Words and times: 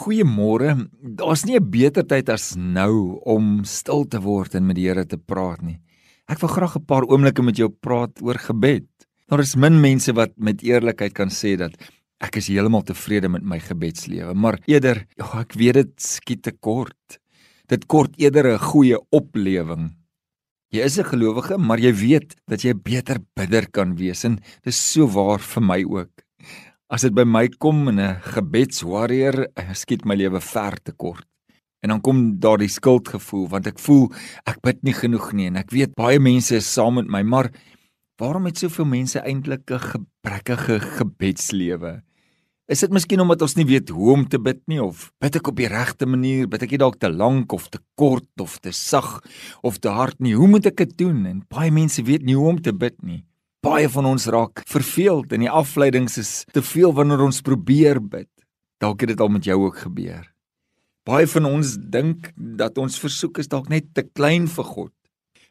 Goeiemôre. 0.00 0.88
Daar's 1.02 1.44
nie 1.44 1.58
'n 1.58 1.70
beter 1.70 2.04
tyd 2.06 2.30
as 2.30 2.56
nou 2.56 3.20
om 3.24 3.64
stil 3.64 4.08
te 4.08 4.20
word 4.20 4.54
en 4.54 4.66
met 4.66 4.76
die 4.76 4.88
Here 4.88 5.04
te 5.04 5.18
praat 5.18 5.60
nie. 5.62 5.78
Ek 6.26 6.40
wil 6.40 6.48
graag 6.48 6.76
'n 6.76 6.86
paar 6.86 7.04
oomblikke 7.04 7.42
met 7.42 7.56
jou 7.56 7.68
praat 7.68 8.22
oor 8.22 8.38
gebed. 8.38 8.86
Daar 9.28 9.40
is 9.40 9.56
min 9.56 9.80
mense 9.80 10.12
wat 10.12 10.32
met 10.36 10.62
eerlikheid 10.62 11.12
kan 11.12 11.28
sê 11.28 11.56
dat 11.56 11.72
ek 12.20 12.36
is 12.36 12.48
heeltemal 12.48 12.82
tevrede 12.82 13.28
met 13.28 13.42
my 13.42 13.58
gebedslewe, 13.58 14.34
maar 14.34 14.58
eerder, 14.66 15.06
ja, 15.16 15.40
ek 15.40 15.52
weet 15.52 15.74
dit 15.74 15.92
skiet 15.96 16.42
te 16.42 16.52
kort. 16.52 17.18
Dit 17.68 17.86
kort 17.86 18.10
eerder 18.16 18.54
'n 18.54 18.58
goeie 18.58 18.98
oplewing. 19.10 19.96
Jy 20.72 20.80
is 20.80 20.98
'n 20.98 21.04
gelowige, 21.04 21.58
maar 21.58 21.78
jy 21.78 21.92
weet 21.92 22.36
dat 22.48 22.62
jy 22.62 22.72
beter 22.72 23.18
bidder 23.36 23.68
kan 23.70 23.96
wees 23.96 24.24
en 24.24 24.40
dis 24.62 24.92
so 24.92 25.06
waar 25.06 25.38
vir 25.38 25.62
my 25.62 25.84
ook. 25.84 26.24
As 26.90 27.04
dit 27.06 27.14
by 27.14 27.22
my 27.22 27.44
kom 27.62 27.86
in 27.86 28.00
'n 28.02 28.18
gebedswarrior, 28.34 29.46
skiet 29.78 30.02
my 30.04 30.16
lewe 30.18 30.40
ver 30.40 30.74
te 30.82 30.90
kort. 30.90 31.26
En 31.84 31.88
dan 31.90 32.00
kom 32.00 32.40
daardie 32.40 32.68
skuldgevoel 32.68 33.48
want 33.48 33.66
ek 33.66 33.78
voel 33.78 34.10
ek 34.44 34.58
bid 34.60 34.82
nie 34.82 34.92
genoeg 34.92 35.32
nie 35.32 35.46
en 35.46 35.56
ek 35.56 35.70
weet 35.70 35.94
baie 35.94 36.18
mense 36.18 36.56
is 36.56 36.66
saam 36.66 36.94
met 36.94 37.06
my, 37.06 37.22
maar 37.22 37.52
waarom 38.18 38.46
het 38.46 38.58
soveel 38.58 38.84
mense 38.84 39.22
eintlik 39.22 39.70
'n 39.70 39.78
gebrekkige 39.78 40.80
gebedslewe? 40.98 42.02
Is 42.66 42.80
dit 42.80 42.90
miskien 42.90 43.20
omdat 43.20 43.42
ons 43.42 43.54
nie 43.54 43.66
weet 43.66 43.88
hoe 43.88 44.12
om 44.12 44.28
te 44.28 44.38
bid 44.38 44.60
nie 44.66 44.82
of 44.82 45.12
bid 45.20 45.36
ek 45.36 45.46
op 45.46 45.56
die 45.56 45.68
regte 45.68 46.06
manier, 46.06 46.48
bid 46.48 46.62
ek 46.62 46.78
dalk 46.78 46.98
te 46.98 47.08
lank 47.08 47.52
of 47.52 47.68
te 47.68 47.78
kort 47.94 48.40
of 48.40 48.58
te 48.58 48.72
sag 48.72 49.22
of 49.62 49.78
te 49.78 49.88
hard 49.88 50.18
nie? 50.18 50.34
Hoe 50.34 50.48
moet 50.48 50.66
ek 50.66 50.76
dit 50.76 50.98
doen? 50.98 51.26
En 51.26 51.46
baie 51.48 51.70
mense 51.70 52.02
weet 52.02 52.22
nie 52.22 52.34
hoe 52.34 52.48
om 52.48 52.60
te 52.60 52.72
bid 52.72 53.00
nie. 53.02 53.24
Baie 53.60 53.90
van 53.92 54.06
ons 54.08 54.24
raak 54.32 54.62
verveeld 54.64 55.34
en 55.36 55.42
die 55.44 55.50
afleidings 55.52 56.14
is 56.16 56.28
te 56.48 56.62
veel 56.64 56.94
wanneer 56.96 57.20
ons 57.20 57.42
probeer 57.44 57.98
bid. 58.00 58.28
Dalk 58.80 59.02
het 59.04 59.10
dit 59.12 59.20
al 59.20 59.28
met 59.28 59.44
jou 59.44 59.58
ook 59.66 59.82
gebeur. 59.82 60.22
Baie 61.04 61.26
van 61.28 61.44
ons 61.44 61.74
dink 61.76 62.30
dat 62.56 62.78
ons 62.80 62.96
versoek 63.02 63.42
is 63.42 63.50
dalk 63.52 63.68
net 63.68 63.90
te 63.92 64.06
klein 64.16 64.46
vir 64.48 64.64
God. 64.64 64.92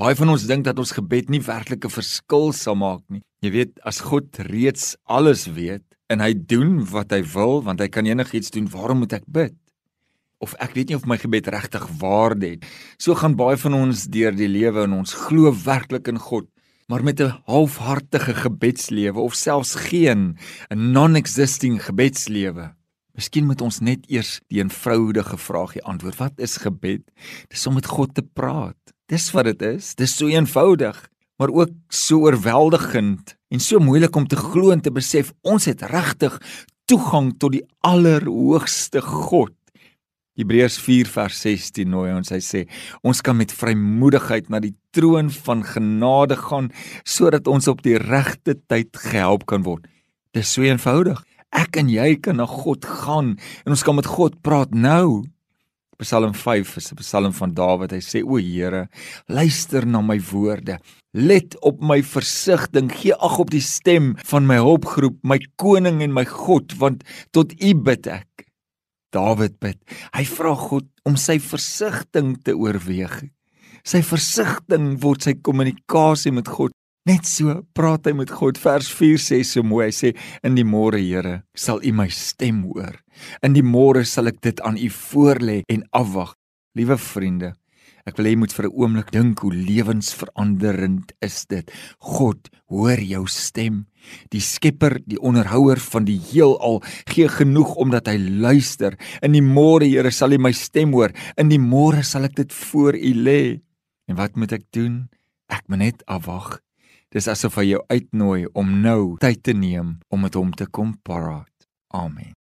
Baie 0.00 0.16
van 0.16 0.32
ons 0.32 0.46
dink 0.48 0.64
dat 0.64 0.80
ons 0.80 0.94
gebed 0.96 1.28
nie 1.28 1.42
werklik 1.44 1.84
'n 1.84 1.92
verskil 1.92 2.54
sal 2.56 2.74
maak 2.74 3.04
nie. 3.10 3.20
Jy 3.42 3.50
weet, 3.50 3.72
as 3.84 4.00
God 4.00 4.32
reeds 4.48 4.96
alles 5.04 5.44
weet 5.44 5.84
en 6.08 6.20
hy 6.20 6.32
doen 6.32 6.80
wat 6.80 7.12
hy 7.12 7.20
wil, 7.20 7.60
want 7.60 7.80
hy 7.80 7.88
kan 7.88 8.06
enigiets 8.06 8.50
doen, 8.50 8.66
waarom 8.66 9.00
moet 9.00 9.12
ek 9.12 9.28
bid? 9.28 9.56
Of 10.40 10.54
ek 10.58 10.72
weet 10.72 10.88
nie 10.88 10.96
of 10.96 11.04
my 11.04 11.18
gebed 11.18 11.46
regtig 11.48 11.86
waarde 12.00 12.48
het. 12.56 12.64
So 12.96 13.14
gaan 13.14 13.36
baie 13.36 13.58
van 13.58 13.74
ons 13.74 14.06
deur 14.06 14.32
die 14.32 14.48
lewe 14.48 14.84
en 14.84 14.92
ons 14.92 15.12
glo 15.12 15.52
werklik 15.52 16.08
in 16.08 16.18
God, 16.18 16.48
maar 16.90 17.04
met 17.04 17.20
'n 17.20 17.38
halfhartige 17.44 18.34
gebedslewe 18.34 19.20
of 19.20 19.34
selfs 19.34 19.74
geen 19.74 20.36
'n 20.68 20.90
non-existing 20.90 21.84
gebedslewe. 21.84 22.74
Miskien 23.12 23.46
moet 23.46 23.60
ons 23.60 23.78
net 23.78 24.10
eers 24.10 24.40
die 24.46 24.58
eenvoudige 24.58 25.36
vraagie 25.36 25.82
antwoord. 25.82 26.16
Wat 26.16 26.32
is 26.36 26.56
gebed? 26.56 27.02
Dis 27.48 27.66
om 27.66 27.74
met 27.74 27.86
God 27.86 28.14
te 28.14 28.22
praat. 28.22 28.76
Dis 29.06 29.30
wat 29.30 29.44
dit 29.44 29.62
is. 29.62 29.94
Dis 29.94 30.16
so 30.16 30.26
eenvoudig, 30.26 31.08
maar 31.36 31.48
ook 31.48 31.70
so 31.88 32.18
oorweldigend 32.18 33.36
en 33.48 33.60
so 33.60 33.78
moeilik 33.78 34.16
om 34.16 34.26
te 34.26 34.36
glo 34.36 34.70
en 34.70 34.80
te 34.80 34.90
besef 34.92 35.32
ons 35.40 35.64
het 35.64 35.82
regtig 35.82 36.40
toegang 36.84 37.38
tot 37.38 37.52
die 37.52 37.66
allerhoogste 37.80 39.00
God. 39.00 39.52
Hebreërs 40.38 40.78
4 40.78 41.08
vers 41.10 41.40
16 41.42 41.90
nooi 41.90 42.12
ons 42.14 42.30
hy 42.30 42.38
sê 42.44 42.60
ons 43.06 43.18
kan 43.24 43.36
met 43.36 43.50
vrymoedigheid 43.50 44.50
na 44.52 44.60
die 44.62 44.76
troon 44.94 45.30
van 45.46 45.64
genade 45.66 46.38
gaan 46.38 46.70
sodat 47.02 47.50
ons 47.50 47.66
op 47.70 47.82
die 47.82 47.98
regte 47.98 48.54
tyd 48.70 48.94
gehelp 49.10 49.48
kan 49.50 49.66
word. 49.66 49.88
Dis 50.30 50.52
so 50.54 50.62
eenvoudig. 50.62 51.18
Ek 51.50 51.80
en 51.82 51.90
jy 51.90 52.14
kan 52.22 52.38
na 52.38 52.46
God 52.46 52.86
gaan 52.86 53.34
en 53.66 53.74
ons 53.74 53.82
kan 53.86 53.98
met 53.98 54.06
God 54.06 54.38
praat 54.46 54.70
nou. 54.70 55.24
Psalm 56.00 56.32
5 56.32 56.76
is 56.78 56.92
'n 56.92 56.96
psalm 56.96 57.32
van 57.32 57.52
Dawid. 57.52 57.90
Hy 57.90 58.00
sê: 58.00 58.22
"O 58.24 58.38
Here, 58.38 58.88
luister 59.28 59.84
na 59.84 60.00
my 60.00 60.18
woorde. 60.18 60.78
Let 61.12 61.58
op 61.60 61.82
my 61.82 62.02
versigtiging. 62.02 62.88
Gee 62.88 63.12
ag 63.12 63.38
op 63.38 63.50
die 63.50 63.60
stem 63.60 64.16
van 64.24 64.46
my 64.46 64.56
hulpgroep, 64.56 65.18
my 65.22 65.38
koning 65.56 66.00
en 66.02 66.12
my 66.12 66.24
God, 66.24 66.72
want 66.78 67.04
tot 67.32 67.52
U 67.52 67.74
bid 67.74 68.06
ek." 68.06 68.49
Dawid 69.14 69.58
bid. 69.62 69.78
Hy 70.14 70.24
vra 70.28 70.54
God 70.54 70.86
om 71.08 71.16
sy 71.18 71.38
versigtiging 71.42 72.36
te 72.44 72.54
oorweeg. 72.54 73.24
Sy 73.86 74.02
versigtiging 74.06 74.98
word 75.02 75.24
sy 75.26 75.34
kommunikasie 75.40 76.32
met 76.34 76.50
God. 76.50 76.74
Net 77.08 77.24
so 77.26 77.62
praat 77.74 78.06
hy 78.06 78.12
met 78.14 78.30
God. 78.30 78.60
Vers 78.60 78.90
4 78.92 79.22
sê 79.22 79.40
so 79.46 79.64
mooi. 79.66 79.88
Hy 79.88 79.94
sê 79.96 80.12
in 80.46 80.58
die 80.58 80.66
môre, 80.68 81.00
Here, 81.00 81.40
sal 81.56 81.80
U 81.82 81.92
my 81.96 82.06
stem 82.12 82.62
hoor. 82.68 83.00
In 83.42 83.56
die 83.56 83.64
môre 83.66 84.04
sal 84.06 84.30
ek 84.30 84.42
dit 84.44 84.60
aan 84.62 84.78
U 84.78 84.90
voorlê 84.94 85.62
en 85.72 85.86
afwag. 85.96 86.36
Liewe 86.78 86.94
vriende, 87.02 87.54
Ek 88.10 88.16
wil 88.18 88.26
hê 88.26 88.32
jy 88.34 88.40
moet 88.42 88.54
vir 88.56 88.66
'n 88.66 88.74
oomblik 88.74 89.10
dink 89.14 89.38
hoe 89.38 89.54
lewensveranderend 89.54 91.12
is 91.22 91.46
dit. 91.46 91.70
God 92.02 92.50
hoor 92.66 92.98
jou 92.98 93.22
stem. 93.30 93.86
Die 94.34 94.40
Skepper, 94.42 94.98
die 95.06 95.20
onderhouer 95.20 95.78
van 95.78 96.04
die 96.04 96.18
heelal, 96.18 96.82
gee 97.06 97.28
genoeg 97.28 97.76
omdat 97.76 98.08
hy 98.08 98.18
luister. 98.18 98.98
In 99.22 99.32
die 99.32 99.42
môre, 99.42 99.86
Here, 99.86 100.10
sal 100.10 100.32
U 100.32 100.38
my 100.38 100.50
stem 100.50 100.92
hoor. 100.92 101.12
In 101.38 101.48
die 101.48 101.58
môre 101.58 102.02
sal 102.02 102.24
ek 102.24 102.34
dit 102.34 102.52
voor 102.52 102.94
U 102.94 103.12
lê. 103.14 103.60
En 104.08 104.16
wat 104.16 104.34
moet 104.34 104.52
ek 104.52 104.66
doen? 104.72 105.08
Ek 105.48 105.62
moet 105.68 105.78
net 105.78 106.02
afwag. 106.06 106.58
Dis 107.12 107.28
asof 107.28 107.54
hy 107.58 107.70
jou 107.70 107.84
uitnooi 107.90 108.46
om 108.54 108.82
nou 108.82 109.16
tyd 109.18 109.42
te 109.42 109.52
neem 109.52 110.00
om 110.10 110.20
met 110.20 110.34
hom 110.34 110.50
te 110.50 110.66
kom 110.66 110.98
praat. 111.02 111.68
Amen. 111.94 112.39